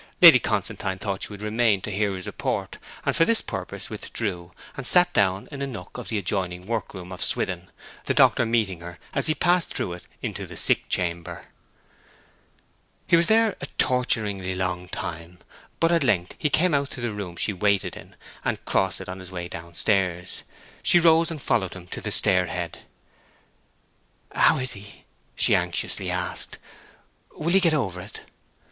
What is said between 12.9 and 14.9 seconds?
He was there a torturingly long